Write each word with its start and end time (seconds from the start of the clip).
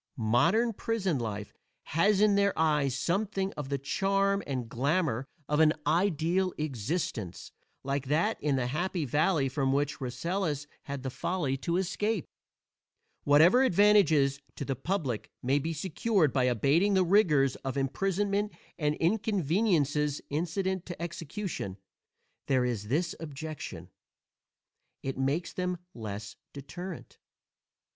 Modern 0.17 0.73
prison 0.73 1.19
life 1.19 1.53
has 1.83 2.21
in 2.21 2.33
their 2.33 2.57
eyes 2.57 2.97
something 2.97 3.53
of 3.53 3.69
the 3.69 3.77
charm 3.77 4.41
and 4.47 4.67
glamor 4.67 5.27
of 5.47 5.59
an 5.59 5.73
ideal 5.85 6.55
existence, 6.57 7.51
like 7.83 8.07
that 8.07 8.41
in 8.41 8.55
the 8.55 8.65
Happy 8.65 9.05
Valley 9.05 9.47
from 9.47 9.71
which 9.71 10.01
Rasselas 10.01 10.65
had 10.85 11.03
the 11.03 11.11
folly 11.11 11.55
to 11.57 11.77
escape. 11.77 12.25
Whatever 13.25 13.61
advantages 13.61 14.39
to 14.55 14.65
the 14.65 14.75
public 14.75 15.29
may 15.43 15.59
be 15.59 15.71
secured 15.71 16.33
by 16.33 16.45
abating 16.45 16.95
the 16.95 17.05
rigors 17.05 17.55
of 17.57 17.77
imprisonment 17.77 18.51
and 18.79 18.95
inconveniences 18.95 20.19
incident 20.31 20.83
to 20.87 20.99
execution, 20.99 21.77
there 22.47 22.65
is 22.65 22.87
this 22.87 23.13
objection: 23.19 23.91
it 25.03 25.15
makes 25.19 25.53
them 25.53 25.77
less 25.93 26.35
deterrent. 26.53 27.19